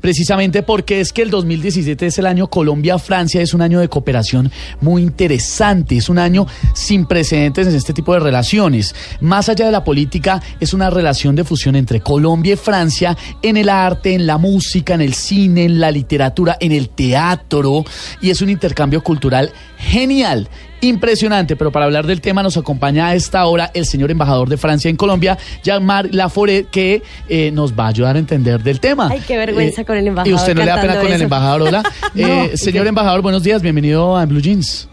Precisamente 0.00 0.62
porque 0.62 1.00
es 1.00 1.12
que 1.12 1.22
el 1.22 1.30
2017 1.30 2.06
es 2.06 2.18
el 2.18 2.26
año 2.26 2.48
Colombia-Francia, 2.48 3.40
es 3.40 3.54
un 3.54 3.62
año 3.62 3.80
de 3.80 3.88
cooperación 3.88 4.50
muy 4.80 5.02
interesante, 5.02 5.96
es 5.96 6.08
un 6.08 6.18
año 6.18 6.46
sin 6.74 7.06
precedentes 7.06 7.66
en 7.66 7.74
este 7.74 7.92
tipo 7.92 8.14
de 8.14 8.20
relaciones. 8.20 8.94
Más 9.20 9.48
allá 9.48 9.66
de 9.66 9.72
la 9.72 9.84
política, 9.84 10.42
es 10.60 10.74
una 10.74 10.90
relación 10.90 11.34
de 11.36 11.44
fusión 11.44 11.76
entre 11.76 12.00
Colombia 12.00 12.54
y 12.54 12.56
Francia 12.56 13.16
en 13.42 13.56
el 13.56 13.68
arte, 13.68 14.14
en 14.14 14.26
la 14.26 14.38
música, 14.38 14.94
en 14.94 15.02
el 15.02 15.14
cine, 15.14 15.64
en 15.64 15.80
la 15.80 15.90
literatura, 15.90 16.56
en 16.60 16.72
el 16.72 16.88
teatro, 16.90 17.84
y 18.20 18.30
es 18.30 18.42
un 18.42 18.50
intercambio 18.50 19.02
cultural 19.02 19.52
genial 19.78 20.48
impresionante. 20.82 21.56
Pero 21.56 21.72
para 21.72 21.86
hablar 21.86 22.06
del 22.06 22.20
tema 22.20 22.42
nos 22.42 22.56
acompaña 22.58 23.06
a 23.08 23.14
esta 23.14 23.44
hora 23.46 23.70
el 23.72 23.86
señor 23.86 24.10
embajador 24.10 24.48
de 24.48 24.56
Francia 24.58 24.88
en 24.90 24.96
Colombia, 24.96 25.38
Jean-Marc 25.62 26.12
Laforet, 26.12 26.68
que 26.70 27.02
eh, 27.28 27.50
nos 27.52 27.72
va 27.72 27.86
a 27.86 27.88
ayudar 27.88 28.16
a 28.16 28.18
entender 28.18 28.62
del 28.62 28.78
tema. 28.80 29.08
Ay, 29.10 29.22
qué 29.26 29.36
vergüenza 29.38 29.80
Eh, 29.80 29.84
con 29.86 29.96
el 29.96 30.06
embajador. 30.06 30.30
Y 30.30 30.34
usted 30.34 30.54
no 30.54 30.60
le 30.60 30.66
da 30.66 30.80
pena 30.80 31.00
con 31.00 31.10
el 31.12 31.22
embajador, 31.22 31.62
hola. 31.62 31.82
Eh, 32.14 32.48
No, 32.50 32.56
señor 32.56 32.82
¿y 32.82 32.82
qué? 32.82 32.88
embajador, 32.90 33.22
buenos 33.22 33.42
días, 33.42 33.62
bienvenido 33.62 34.16
a 34.16 34.26
Blue 34.26 34.40
Jeans. 34.40 34.88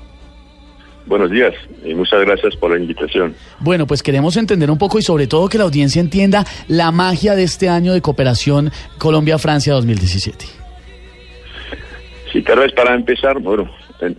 Buenos 1.06 1.32
días 1.32 1.54
y 1.84 1.96
muchas 1.96 2.22
gracias 2.22 2.56
por 2.58 2.70
la 2.72 2.78
invitación. 2.78 3.34
Bueno, 3.60 3.88
pues 3.88 4.04
queremos 4.04 4.38
entender 4.38 4.70
un 4.70 4.78
poco 4.78 5.00
y 5.00 5.02
sobre 5.02 5.26
todo 5.26 5.50
que 5.50 5.58
la 5.58 5.64
audiencia 5.64 6.00
entienda 6.00 6.46
la 6.68 6.92
magia 6.92 7.36
de 7.36 7.42
este 7.44 7.68
año 7.68 7.94
de 7.94 8.02
cooperación 8.02 8.72
Colombia-Francia 9.00 9.74
2017. 9.74 10.46
Sí, 12.32 12.44
tal 12.44 12.60
vez 12.60 12.72
para 12.74 12.94
empezar, 12.94 13.40
bueno, 13.40 13.68
en 14.02 14.16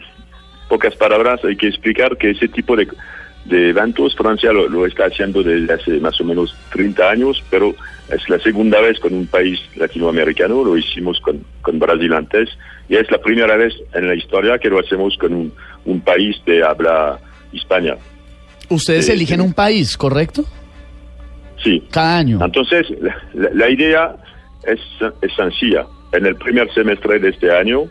pocas 0.70 0.94
palabras 0.96 1.44
hay 1.44 1.56
que 1.56 1.66
explicar 1.68 2.16
que 2.16 2.30
ese 2.30 2.48
tipo 2.48 2.74
de, 2.76 2.88
de 3.44 3.68
eventos 3.70 4.14
Francia 4.16 4.52
lo, 4.52 4.68
lo 4.68 4.86
está 4.86 5.04
haciendo 5.06 5.42
desde 5.42 5.72
hace 5.74 5.90
más 6.00 6.18
o 6.20 6.24
menos 6.24 6.56
30 6.72 7.10
años, 7.10 7.42
pero 7.50 7.74
es 8.08 8.26
la 8.30 8.38
segunda 8.38 8.80
vez 8.80 8.98
con 9.00 9.12
un 9.12 9.26
país 9.26 9.60
latinoamericano, 9.76 10.64
lo 10.64 10.76
hicimos 10.78 11.20
con, 11.20 11.44
con 11.60 11.78
Brasil 11.78 12.12
antes, 12.14 12.48
y 12.88 12.96
es 12.96 13.10
la 13.10 13.18
primera 13.18 13.56
vez 13.56 13.74
en 13.94 14.06
la 14.08 14.14
historia 14.14 14.58
que 14.58 14.70
lo 14.70 14.78
hacemos 14.80 15.16
con 15.18 15.34
un, 15.34 15.52
un 15.84 16.00
país 16.00 16.36
de 16.46 16.62
habla 16.64 17.18
hispana. 17.52 17.96
Ustedes 18.68 19.06
Sí, 19.06 19.12
eligen 19.12 19.40
un 19.40 19.52
país, 19.52 19.96
¿correcto? 19.96 20.44
Sí. 21.62 21.82
Cada 21.90 22.18
año. 22.18 22.38
Entonces, 22.44 22.86
la, 23.00 23.16
la- 23.34 23.50
la 23.52 23.68
idea 23.70 24.16
es, 24.64 24.80
es 25.20 25.32
sencilla. 25.34 25.84
En 26.12 26.26
el 26.26 26.36
primer 26.36 26.72
semestre 26.72 27.18
de 27.18 27.28
este 27.30 27.50
año, 27.52 27.82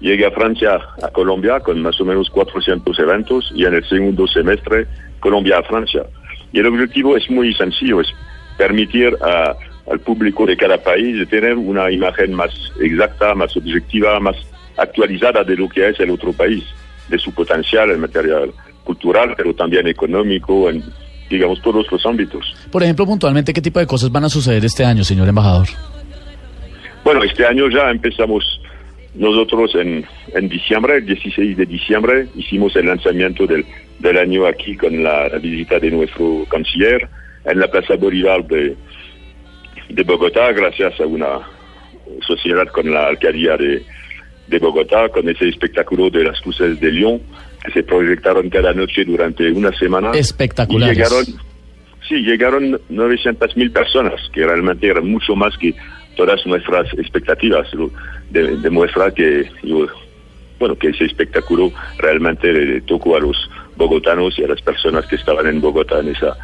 llega 0.00 0.30
Francia 0.30 0.78
a 1.02 1.08
Colombia 1.08 1.60
con 1.60 1.80
más 1.82 2.00
o 2.00 2.04
menos 2.04 2.28
400 2.30 2.98
eventos 2.98 3.50
y 3.54 3.64
en 3.64 3.74
el 3.74 3.88
segundo 3.88 4.26
semestre, 4.26 4.86
Colombia 5.20 5.58
a 5.58 5.62
Francia. 5.62 6.04
Y 6.52 6.60
el 6.60 6.66
objetivo 6.66 7.16
es 7.16 7.28
muy 7.30 7.54
sencillo, 7.54 8.00
es 8.00 8.08
permitir 8.56 9.16
a- 9.22 9.54
al 9.90 10.00
público 10.00 10.46
de 10.46 10.56
cada 10.56 10.78
país 10.78 11.16
de 11.18 11.26
tener 11.26 11.54
una 11.56 11.90
imagen 11.90 12.32
más 12.34 12.50
exacta, 12.80 13.34
más 13.34 13.56
objetiva, 13.56 14.18
más 14.20 14.36
actualizada 14.76 15.44
de 15.44 15.56
lo 15.56 15.68
que 15.68 15.88
es 15.88 16.00
el 16.00 16.10
otro 16.10 16.32
país, 16.32 16.64
de 17.08 17.18
su 17.18 17.32
potencial 17.32 17.90
en 17.90 18.00
materia 18.00 18.36
cultural, 18.84 19.34
pero 19.36 19.54
también 19.54 19.86
económico, 19.86 20.68
en, 20.68 20.82
digamos, 21.30 21.60
todos 21.62 21.86
los 21.90 22.04
ámbitos. 22.04 22.44
Por 22.70 22.82
ejemplo, 22.82 23.06
puntualmente, 23.06 23.52
¿qué 23.52 23.60
tipo 23.62 23.78
de 23.78 23.86
cosas 23.86 24.10
van 24.10 24.24
a 24.24 24.28
suceder 24.28 24.64
este 24.64 24.84
año, 24.84 25.04
señor 25.04 25.28
embajador? 25.28 25.66
Bueno, 27.04 27.22
este 27.22 27.46
año 27.46 27.68
ya 27.70 27.90
empezamos 27.90 28.60
nosotros 29.16 29.74
en, 29.74 30.04
en 30.34 30.48
diciembre, 30.48 30.96
el 30.96 31.06
16 31.06 31.56
de 31.56 31.66
diciembre, 31.66 32.26
hicimos 32.36 32.76
el 32.76 32.86
lanzamiento 32.86 33.46
del, 33.46 33.64
del 33.98 34.18
año 34.18 34.46
aquí 34.46 34.76
con 34.76 35.02
la, 35.02 35.28
la 35.28 35.38
visita 35.38 35.78
de 35.78 35.90
nuestro 35.90 36.44
canciller 36.50 37.08
en 37.44 37.58
la 37.58 37.68
Plaza 37.68 37.96
Bolívar 37.96 38.46
de, 38.46 38.76
de 39.88 40.02
Bogotá, 40.02 40.52
gracias 40.52 41.00
a 41.00 41.06
una 41.06 41.40
sociedad 42.26 42.66
con 42.68 42.90
la 42.90 43.06
alcaldía 43.06 43.56
de, 43.56 43.82
de 44.48 44.58
Bogotá, 44.58 45.08
con 45.08 45.28
ese 45.28 45.48
espectáculo 45.48 46.10
de 46.10 46.24
las 46.24 46.44
luces 46.44 46.78
de 46.78 46.90
Lyon, 46.92 47.20
que 47.64 47.72
se 47.72 47.82
proyectaron 47.82 48.50
cada 48.50 48.72
noche 48.72 49.04
durante 49.04 49.50
una 49.50 49.72
semana. 49.78 50.12
Espectaculares. 50.12 50.96
Y 50.96 51.00
llegaron, 51.00 51.24
sí, 52.08 52.14
llegaron 52.16 52.80
900 52.88 53.56
mil 53.56 53.70
personas, 53.70 54.20
que 54.32 54.44
realmente 54.44 54.86
era 54.86 55.00
mucho 55.00 55.34
más 55.34 55.56
que 55.58 55.74
todas 56.16 56.44
nuestras 56.46 56.92
expectativas. 56.94 57.68
Demuestra 58.30 59.12
que, 59.12 59.48
bueno, 60.58 60.74
que 60.76 60.88
ese 60.88 61.04
espectáculo 61.04 61.70
realmente 61.98 62.52
le 62.52 62.80
tocó 62.80 63.16
a 63.16 63.20
los 63.20 63.36
bogotanos 63.76 64.38
y 64.38 64.44
a 64.44 64.48
las 64.48 64.60
personas 64.62 65.06
que 65.06 65.16
estaban 65.16 65.46
en 65.46 65.60
Bogotá 65.60 66.00
en 66.00 66.08
esa 66.08 66.36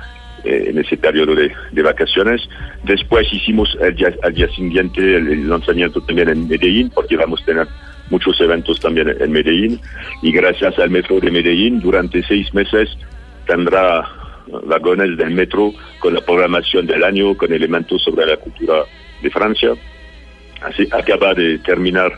eh, 0.44 0.66
en 0.68 0.78
ese 0.78 0.96
periodo 0.96 1.34
de, 1.34 1.52
de 1.70 1.82
vacaciones. 1.82 2.48
Después 2.84 3.32
hicimos 3.32 3.76
el 3.80 3.94
día, 3.94 4.12
al 4.22 4.34
día 4.34 4.48
siguiente 4.48 5.00
el, 5.00 5.28
el 5.28 5.48
lanzamiento 5.48 6.00
también 6.02 6.28
en 6.28 6.48
Medellín, 6.48 6.90
porque 6.90 7.16
vamos 7.16 7.42
a 7.42 7.44
tener 7.44 7.66
muchos 8.10 8.40
eventos 8.40 8.80
también 8.80 9.14
en 9.18 9.30
Medellín. 9.32 9.80
Y 10.20 10.32
gracias 10.32 10.78
al 10.78 10.90
metro 10.90 11.20
de 11.20 11.30
Medellín, 11.30 11.80
durante 11.80 12.22
seis 12.24 12.52
meses 12.54 12.90
tendrá 13.46 14.08
vagones 14.66 15.16
del 15.16 15.30
metro 15.30 15.72
con 16.00 16.14
la 16.14 16.20
programación 16.20 16.86
del 16.86 17.04
año, 17.04 17.36
con 17.36 17.52
elementos 17.52 18.02
sobre 18.02 18.26
la 18.26 18.36
cultura 18.36 18.84
de 19.22 19.30
Francia. 19.30 19.70
Así 20.62 20.86
acaba 20.92 21.34
de 21.34 21.58
terminar 21.58 22.12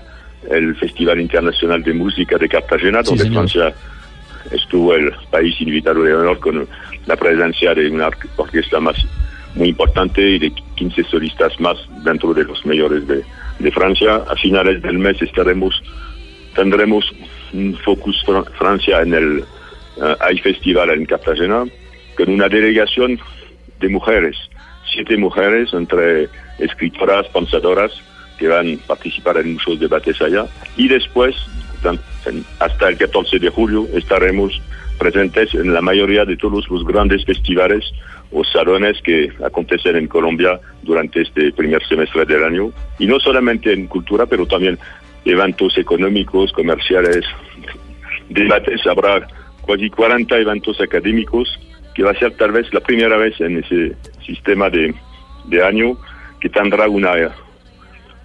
el 0.50 0.74
Festival 0.76 1.20
Internacional 1.20 1.82
de 1.82 1.94
Música 1.94 2.36
de 2.36 2.48
Cartagena, 2.48 3.02
Sí, 3.02 3.10
donde 3.10 3.24
señor. 3.24 3.48
Francia 3.50 3.74
estuvo 4.50 4.94
el 4.94 5.12
país 5.30 5.58
invitado 5.60 6.02
de 6.02 6.14
honor 6.14 6.38
con 6.38 6.68
la 7.06 7.16
presencia 7.16 7.74
de 7.74 7.88
una 7.90 8.08
or- 8.08 8.16
orquesta 8.36 8.78
más 8.80 8.96
muy 9.54 9.68
importante 9.68 10.20
y 10.20 10.38
de 10.38 10.52
15 10.76 11.04
solistas 11.04 11.58
más 11.60 11.76
dentro 12.04 12.34
de 12.34 12.44
los 12.44 12.64
mayores 12.66 13.06
de, 13.06 13.22
de 13.60 13.70
Francia. 13.70 14.16
A 14.28 14.34
finales 14.36 14.82
del 14.82 14.98
mes 14.98 15.20
estaremos 15.22 15.82
tendremos 16.54 17.10
un 17.52 17.76
focus 17.84 18.22
Fra- 18.26 18.44
Francia 18.58 19.00
en 19.00 19.14
el 19.14 19.44
eh, 20.02 20.16
AI 20.20 20.38
Festival 20.40 20.90
en 20.90 21.06
Cartagena 21.06 21.64
con 22.16 22.28
una 22.30 22.48
delegación 22.48 23.18
de 23.80 23.88
mujeres, 23.88 24.36
siete 24.94 25.16
mujeres 25.16 25.72
entre 25.74 26.28
escritoras, 26.58 27.26
pensadoras 27.28 27.92
que 28.38 28.48
van 28.48 28.74
a 28.74 28.86
participar 28.86 29.38
en 29.38 29.54
muchos 29.54 29.78
debates 29.78 30.20
allá. 30.22 30.46
Y 30.76 30.88
después 30.88 31.34
hasta 32.58 32.88
el 32.88 32.96
14 32.96 33.38
de 33.38 33.50
julio 33.50 33.86
estaremos 33.94 34.60
presentes 34.98 35.54
en 35.54 35.74
la 35.74 35.82
mayoría 35.82 36.24
de 36.24 36.36
todos 36.36 36.68
los 36.70 36.84
grandes 36.84 37.24
festivales 37.24 37.84
o 38.32 38.42
salones 38.44 39.00
que 39.02 39.30
acontecen 39.44 39.96
en 39.96 40.08
Colombia 40.08 40.58
durante 40.82 41.22
este 41.22 41.52
primer 41.52 41.86
semestre 41.86 42.24
del 42.24 42.44
año. 42.44 42.70
Y 42.98 43.06
no 43.06 43.20
solamente 43.20 43.72
en 43.72 43.86
cultura 43.86 44.26
pero 44.26 44.46
también 44.46 44.78
eventos 45.24 45.76
económicos, 45.78 46.52
comerciales, 46.52 47.24
debates, 48.28 48.86
habrá 48.86 49.26
casi 49.66 49.90
40 49.90 50.36
eventos 50.38 50.80
académicos, 50.80 51.58
que 51.94 52.02
va 52.02 52.10
a 52.10 52.18
ser 52.18 52.32
tal 52.36 52.52
vez 52.52 52.72
la 52.72 52.80
primera 52.80 53.16
vez 53.16 53.40
en 53.40 53.58
ese 53.58 53.96
sistema 54.24 54.70
de, 54.70 54.94
de 55.46 55.64
año 55.64 55.96
que 56.40 56.48
tendrá 56.48 56.88
una, 56.88 57.12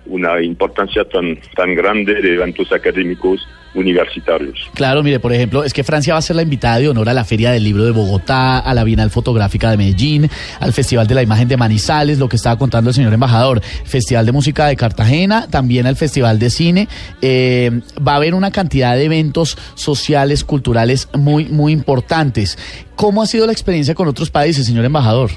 una 0.06 0.42
importancia 0.42 1.04
tan, 1.06 1.40
tan 1.56 1.76
grande 1.76 2.16
de 2.16 2.34
eventos 2.34 2.72
académicos 2.72 3.42
universitarios. 3.76 4.70
Claro, 4.74 5.04
mire, 5.04 5.20
por 5.20 5.32
ejemplo, 5.32 5.64
es 5.64 5.74
que 5.74 5.84
Francia 5.84 6.14
va 6.14 6.20
a 6.20 6.22
ser 6.24 6.36
la 6.36 6.42
invitada 6.42 6.80
de 6.80 6.90
honor 6.90 7.10
a 7.10 7.14
la 7.14 7.24
Feria 7.24 7.52
del 7.52 7.64
Libro 7.64 7.86
de 7.86 7.92
Bogotá, 7.92 8.60
a 8.60 8.74
la 8.74 8.84
Bienal 8.84 9.10
Fotográfica 9.10 9.70
de 9.70 9.78
Medellín, 9.78 10.30
al 10.60 10.74
Festival 10.74 11.08
de 11.08 11.16
la 11.16 11.22
Imagen 11.22 11.48
de 11.48 11.58
Manizales, 11.58 12.18
lo 12.18 12.28
que 12.28 12.36
estaba 12.36 12.58
contando 12.58 12.90
el 12.90 12.96
señor 12.96 13.14
embajador, 13.14 13.62
Festival 13.62 14.26
de 14.26 14.32
Música 14.32 14.68
de 14.68 14.76
Cartagena, 14.76 15.48
también 15.50 15.86
al 15.86 15.96
Festival 15.96 16.40
de 16.40 16.50
Cine. 16.50 16.88
Eh, 17.22 17.82
va 18.06 18.14
a 18.14 18.16
haber 18.16 18.34
una 18.34 18.52
cantidad 18.52 18.96
de 18.96 19.06
eventos 19.06 19.58
sociales, 19.76 20.44
culturales 20.44 21.08
muy, 21.14 21.46
muy 21.46 21.72
importantes. 21.72 22.58
¿Cómo 22.96 23.22
ha 23.22 23.28
sido 23.28 23.46
la 23.46 23.52
experiencia 23.52 23.94
con 23.94 24.08
otros 24.08 24.30
países, 24.30 24.66
señor 24.66 24.86
embajador? 24.86 25.30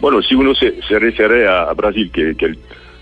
Bueno, 0.00 0.22
si 0.22 0.34
uno 0.34 0.54
se, 0.54 0.80
se 0.82 0.98
refiere 0.98 1.46
a, 1.46 1.72
Brasil, 1.74 2.10
que, 2.12 2.34
que, 2.36 2.46
el, 2.46 2.58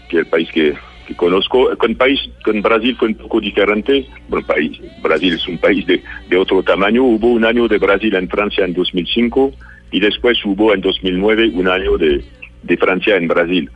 que 0.08 0.18
el 0.18 0.26
país 0.26 0.48
que, 0.52 0.74
que 1.06 1.14
conozco, 1.14 1.70
con, 1.78 1.94
país, 1.94 2.18
con 2.44 2.60
Brasil 2.60 2.96
fue 2.98 3.08
un 3.08 3.14
poco 3.14 3.40
diferente. 3.40 4.06
Bueno, 4.28 4.46
país, 4.46 4.78
Brasil 5.02 5.34
es 5.34 5.46
un 5.48 5.58
país 5.58 5.86
de, 5.86 6.02
de 6.28 6.36
otro 6.36 6.62
tamaño. 6.62 7.04
Hubo 7.04 7.28
un 7.28 7.44
año 7.44 7.68
de 7.68 7.78
Brasil 7.78 8.14
en 8.14 8.28
Francia 8.28 8.64
en 8.64 8.74
2005 8.74 9.52
y 9.92 10.00
después 10.00 10.38
hubo 10.44 10.74
en 10.74 10.80
2009 10.80 11.50
un 11.54 11.68
año 11.68 11.96
de, 11.96 12.22
de 12.62 12.76
Francia 12.76 13.16
en 13.16 13.28
Brasil. 13.28 13.70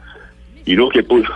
y 0.67 0.75
lo 0.75 0.89
que 0.89 1.07
pu- 1.07 1.27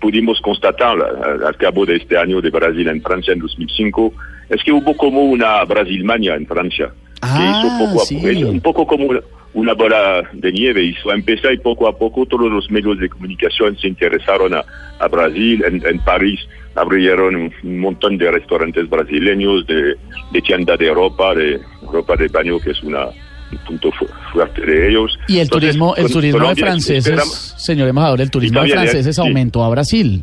pudimos 0.00 0.40
constatar 0.42 0.96
al, 1.00 1.42
al 1.44 1.56
cabo 1.56 1.86
de 1.86 1.96
este 1.96 2.18
año 2.18 2.40
de 2.42 2.50
Brasil 2.50 2.86
en 2.88 3.00
Francia 3.00 3.32
en 3.32 3.38
2005 3.40 4.12
es 4.50 4.62
que 4.62 4.72
hubo 4.72 4.94
como 4.96 5.22
una 5.22 5.64
Brasilmania 5.64 6.34
en 6.34 6.46
Francia. 6.46 6.88
que 6.88 7.20
Ah, 7.22 7.62
hizo 7.62 7.78
poco 7.86 8.02
a 8.02 8.04
sí. 8.04 8.16
poco, 8.16 8.28
es 8.28 8.42
un 8.44 8.60
poco 8.60 8.86
como 8.86 9.08
una- 9.56 9.74
bola 9.74 10.22
de 10.32 10.52
nieve, 10.52 10.84
hizo 10.84 11.12
empezar 11.12 11.52
y 11.52 11.58
poco 11.58 11.88
a 11.88 11.96
poco 11.98 12.24
todos 12.26 12.50
los 12.50 12.70
medios 12.70 12.98
de 12.98 13.08
comunicación 13.08 13.76
se 13.78 13.88
interesaron 13.88 14.54
a, 14.54 14.64
a 15.00 15.08
Brasil. 15.08 15.62
En, 15.66 15.84
en 15.84 15.98
París 16.04 16.38
abrieron 16.74 17.34
un, 17.36 17.52
un 17.64 17.78
montón 17.80 18.16
de 18.18 18.30
restaurantes 18.30 18.88
brasileños, 18.88 19.66
de, 19.66 19.96
de 20.32 20.42
tienda 20.42 20.76
de 20.76 20.92
ropa, 20.92 21.34
de 21.34 21.58
ropa 21.90 22.16
de 22.16 22.28
baño, 22.28 22.60
que 22.60 22.70
es 22.72 22.82
una, 22.82 23.06
un 23.06 23.58
punto 23.66 23.90
fu- 23.92 24.06
fuerte 24.32 24.60
de 24.64 24.88
ellos. 24.90 25.18
Y 25.28 25.36
el 25.38 25.42
Entonces, 25.44 25.70
turismo, 25.70 25.96
el 25.96 26.10
turismo 26.12 26.38
de 26.38 26.42
Colombia 26.44 26.64
franceses, 26.66 27.06
esperamos- 27.06 27.54
señor 27.56 27.88
embajador, 27.88 28.20
el 28.20 28.30
turismo 28.30 28.60
de 28.62 28.68
¿eh? 28.68 28.72
franceses 28.72 29.16
Sí. 29.16 29.20
aumentó 29.22 29.64
a 29.64 29.70
Brasil. 29.70 30.22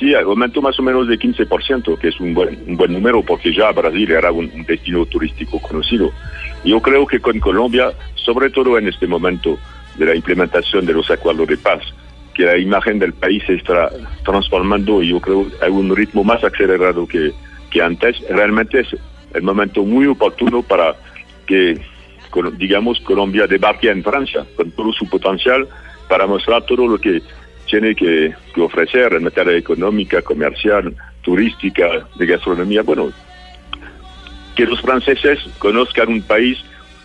Sí, 0.00 0.12
aumentó 0.14 0.60
más 0.60 0.76
o 0.80 0.82
menos 0.82 1.06
de 1.06 1.16
15%, 1.16 1.96
que 1.96 2.08
es 2.08 2.18
un 2.18 2.34
buen, 2.34 2.58
un 2.66 2.76
buen 2.76 2.92
número 2.92 3.22
porque 3.22 3.54
ya 3.54 3.70
Brasil 3.70 4.10
era 4.10 4.32
un, 4.32 4.50
un 4.52 4.64
destino 4.64 5.06
turístico 5.06 5.60
conocido. 5.60 6.10
Yo 6.64 6.80
creo 6.80 7.06
que 7.06 7.20
con 7.20 7.38
Colombia, 7.40 7.92
sobre 8.14 8.50
todo 8.50 8.78
en 8.78 8.88
este 8.88 9.06
momento 9.06 9.58
de 9.96 10.06
la 10.06 10.14
implementación 10.14 10.86
de 10.86 10.92
los 10.92 11.10
acuerdos 11.10 11.48
de 11.48 11.56
paz, 11.56 11.82
que 12.34 12.44
la 12.44 12.56
imagen 12.56 12.98
del 12.98 13.12
país 13.12 13.42
se 13.46 13.54
está 13.54 13.90
transformando 14.24 15.02
y 15.02 15.08
yo 15.08 15.20
creo 15.20 15.46
a 15.60 15.68
un 15.68 15.94
ritmo 15.94 16.24
más 16.24 16.42
acelerado 16.42 17.06
que, 17.06 17.32
que 17.70 17.82
antes, 17.82 18.20
realmente 18.28 18.80
es 18.80 18.96
el 19.34 19.42
momento 19.42 19.84
muy 19.84 20.06
oportuno 20.06 20.62
para 20.62 20.94
que, 21.46 21.78
digamos, 22.56 23.00
Colombia 23.00 23.46
debarque 23.46 23.90
en 23.90 24.02
Francia 24.02 24.46
con 24.56 24.70
todo 24.70 24.92
su 24.92 25.08
potencial 25.08 25.68
para 26.08 26.26
mostrar 26.26 26.62
todo 26.64 26.86
lo 26.86 26.98
que 26.98 27.22
tiene 27.66 27.94
que 27.94 28.34
ofrecer 28.56 29.14
en 29.14 29.24
materia 29.24 29.56
económica, 29.56 30.22
comercial, 30.22 30.94
turística, 31.22 32.06
de 32.16 32.26
gastronomía. 32.26 32.82
Bueno, 32.82 33.10
que 34.56 34.64
los 34.66 34.80
franceses 34.80 35.38
conozcan 35.58 36.08
un 36.08 36.22
país 36.22 36.58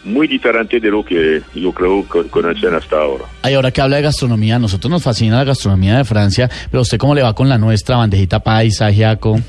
muy 0.04 0.28
diferente 0.28 0.80
de 0.80 0.90
lo 0.90 1.04
que 1.04 1.42
yo 1.56 1.72
creo 1.74 2.08
que 2.08 2.24
conocen 2.30 2.74
hasta 2.76 2.98
ahora. 3.02 3.26
Ay, 3.42 3.56
ahora 3.56 3.72
que 3.72 3.82
habla 3.82 3.98
de 3.98 4.04
gastronomía, 4.04 4.56
a 4.56 4.60
nosotros 4.60 4.90
nos 4.90 5.04
fascina 5.04 5.38
la 5.38 5.44
gastronomía 5.44 5.98
de 5.98 6.06
Francia, 6.06 6.50
pero 6.72 6.82
usted 6.82 6.98
cómo 6.98 7.14
le 7.16 7.24
va 7.24 7.34
con 7.34 7.50
la 7.50 7.58
nuestra, 7.58 7.98
bandejita 7.98 8.40
paisa, 8.40 8.86
ajiaco. 8.88 9.38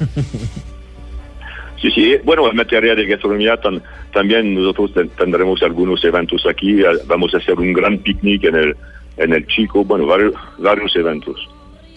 Sí, 1.80 1.92
sí, 1.92 2.16
bueno, 2.24 2.48
en 2.50 2.56
materia 2.56 2.92
de 2.96 3.06
gastronomía 3.06 3.56
tan- 3.56 3.80
también 4.12 4.52
nosotros 4.52 4.92
ten- 4.94 5.10
tendremos 5.10 5.62
algunos 5.62 6.02
eventos 6.04 6.42
aquí, 6.50 6.76
vamos 7.06 7.32
a 7.34 7.36
hacer 7.36 7.54
un 7.54 7.72
gran 7.72 7.98
picnic 7.98 8.42
en 8.46 8.56
el, 8.56 8.76
en 9.16 9.32
el 9.32 9.46
Chico, 9.46 9.84
bueno, 9.84 10.04
varios, 10.04 10.34
varios 10.58 10.96
eventos. 10.96 11.36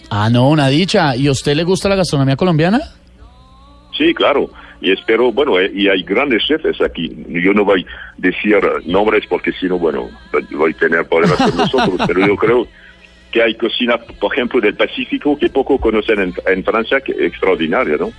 Ah, 0.08 0.30
no, 0.30 0.48
una 0.50 0.68
dicha. 0.68 1.16
¿Y 1.16 1.26
a 1.26 1.32
usted 1.32 1.56
le 1.56 1.64
gusta 1.64 1.88
la 1.88 1.96
gastronomía 1.96 2.36
colombiana? 2.36 2.80
Sí, 3.98 4.14
claro. 4.14 4.50
Y 4.82 4.90
espero, 4.90 5.32
bueno, 5.32 5.60
eh, 5.60 5.70
y 5.72 5.88
hay 5.88 6.02
grandes 6.02 6.44
chefs 6.44 6.80
aquí. 6.80 7.24
Yo 7.28 7.54
no 7.54 7.64
voy 7.64 7.86
a 7.88 8.14
decir 8.16 8.58
nombres 8.84 9.24
porque 9.28 9.52
si 9.52 9.66
no, 9.66 9.78
bueno, 9.78 10.10
voy 10.50 10.72
a 10.72 10.76
tener 10.76 11.06
problemas 11.06 11.38
con 11.38 11.56
nosotros, 11.56 12.00
pero 12.06 12.26
yo 12.26 12.36
creo 12.36 12.66
que 13.30 13.42
hay 13.42 13.54
cocina, 13.54 13.96
por 13.96 14.34
ejemplo, 14.34 14.60
del 14.60 14.74
Pacífico 14.74 15.38
que 15.38 15.48
poco 15.48 15.78
conocen 15.78 16.20
en, 16.20 16.34
en 16.46 16.64
Francia, 16.64 17.00
que 17.00 17.12
es 17.12 17.20
extraordinaria, 17.20 17.96
¿no? 17.96 18.12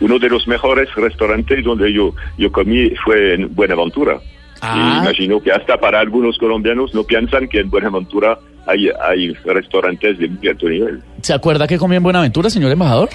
Uno 0.00 0.18
de 0.18 0.28
los 0.28 0.46
mejores 0.48 0.92
restaurantes 0.94 1.64
donde 1.64 1.92
yo, 1.92 2.12
yo 2.36 2.50
comí 2.50 2.90
fue 3.04 3.34
en 3.34 3.54
Buenaventura. 3.54 4.18
Ah. 4.60 4.74
Y 4.76 5.04
imagino 5.04 5.40
que 5.40 5.52
hasta 5.52 5.78
para 5.78 6.00
algunos 6.00 6.36
colombianos 6.36 6.92
no 6.94 7.04
piensan 7.04 7.48
que 7.48 7.60
en 7.60 7.70
Buenaventura 7.70 8.38
hay, 8.66 8.90
hay 9.02 9.32
restaurantes 9.44 10.18
de 10.18 10.28
muy 10.28 10.48
alto 10.48 10.68
nivel. 10.68 11.02
¿Se 11.22 11.32
acuerda 11.32 11.66
que 11.68 11.78
comió 11.78 11.96
en 11.96 12.02
Buenaventura, 12.02 12.50
señor 12.50 12.72
embajador? 12.72 13.08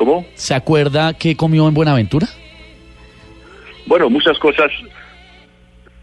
¿Cómo? 0.00 0.24
¿Se 0.34 0.54
acuerda 0.54 1.12
que 1.12 1.36
comió 1.36 1.68
en 1.68 1.74
Buenaventura? 1.74 2.26
Bueno, 3.84 4.08
muchas 4.08 4.38
cosas, 4.38 4.70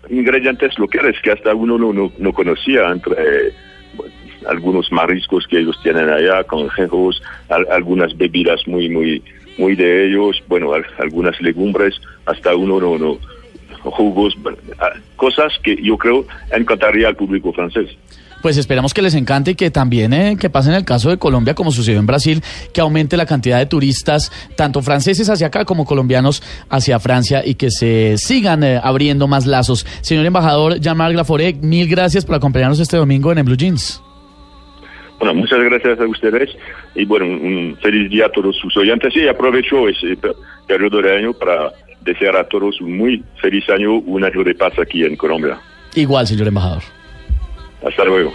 ingredientes 0.07 0.77
locales 0.77 1.15
que 1.23 1.31
hasta 1.31 1.55
uno 1.55 1.79
no, 1.79 1.91
no, 1.91 2.11
no 2.19 2.31
conocía, 2.31 2.89
entre 2.91 3.13
eh, 3.13 3.53
bueno, 3.95 4.13
algunos 4.47 4.91
mariscos 4.91 5.47
que 5.47 5.57
ellos 5.61 5.79
tienen 5.81 6.11
allá, 6.11 6.43
conejos, 6.43 7.23
al- 7.49 7.65
algunas 7.71 8.15
bebidas 8.15 8.59
muy, 8.67 8.87
muy, 8.87 9.23
muy 9.57 9.75
de 9.75 10.05
ellos, 10.09 10.43
bueno, 10.47 10.73
al- 10.73 10.85
algunas 10.99 11.41
legumbres, 11.41 11.99
hasta 12.27 12.55
uno 12.55 12.79
no, 12.79 12.99
no, 12.99 13.17
jugos, 13.81 14.35
bueno, 14.43 14.59
cosas 15.15 15.53
que 15.63 15.75
yo 15.81 15.97
creo 15.97 16.23
encantaría 16.51 17.07
al 17.07 17.15
público 17.15 17.51
francés. 17.51 17.89
Pues 18.41 18.55
esperamos 18.57 18.93
que 18.93 19.01
les 19.01 19.15
encante 19.15 19.51
y 19.51 19.55
que 19.55 19.71
también 19.71 20.13
eh, 20.13 20.37
que 20.39 20.49
pase 20.49 20.69
en 20.69 20.75
el 20.75 20.85
caso 20.85 21.09
de 21.09 21.17
Colombia, 21.17 21.55
como 21.55 21.71
sucedió 21.71 21.99
en 21.99 22.05
Brasil, 22.05 22.43
que 22.71 22.81
aumente 22.81 23.17
la 23.17 23.25
cantidad 23.25 23.57
de 23.57 23.65
turistas, 23.65 24.31
tanto 24.55 24.81
franceses 24.81 25.29
hacia 25.29 25.47
acá 25.47 25.65
como 25.65 25.85
colombianos 25.85 26.43
hacia 26.69 26.99
Francia 26.99 27.41
y 27.45 27.55
que 27.55 27.71
se 27.71 28.15
sigan 28.17 28.63
eh, 28.63 28.79
abriendo 28.81 29.27
más 29.27 29.45
lazos. 29.47 29.85
Señor 30.01 30.25
embajador 30.25 30.79
Jean-Marc 30.79 31.15
mil 31.61 31.87
gracias 31.87 32.25
por 32.25 32.35
acompañarnos 32.35 32.79
este 32.79 32.95
domingo 32.97 33.31
en 33.31 33.39
el 33.39 33.43
Blue 33.43 33.57
Jeans. 33.57 34.01
Bueno, 35.19 35.33
muchas 35.33 35.59
gracias 35.59 35.99
a 35.99 36.05
ustedes 36.05 36.49
y 36.93 37.03
bueno, 37.05 37.25
un, 37.25 37.75
feliz 37.81 38.07
día 38.11 38.27
a 38.27 38.31
todos 38.31 38.55
sus 38.57 38.77
oyentes 38.77 39.15
y 39.15 39.27
aprovecho 39.27 39.89
ese 39.89 40.15
per- 40.15 40.35
periodo 40.67 41.01
de 41.01 41.17
año 41.17 41.33
para 41.33 41.71
desear 42.01 42.37
a 42.37 42.47
todos 42.47 42.79
un 42.81 42.97
muy 42.97 43.23
feliz 43.41 43.67
año, 43.69 43.95
un 43.95 44.23
año 44.23 44.43
de 44.43 44.53
paz 44.53 44.73
aquí 44.79 45.03
en 45.03 45.15
Colombia. 45.15 45.57
Igual, 45.95 46.27
señor 46.27 46.47
embajador. 46.47 46.83
Hasta 47.87 48.03
luego. 48.03 48.33